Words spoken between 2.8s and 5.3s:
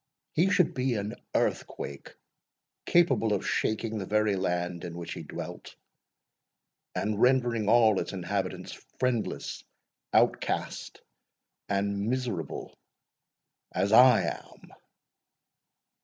capable of shaking the very land in which he